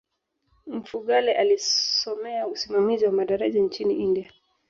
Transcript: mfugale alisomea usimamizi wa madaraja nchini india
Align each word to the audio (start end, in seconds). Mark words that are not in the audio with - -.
mfugale 0.67 1.33
alisomea 1.37 2.47
usimamizi 2.47 3.05
wa 3.05 3.11
madaraja 3.11 3.59
nchini 3.61 3.93
india 3.95 4.31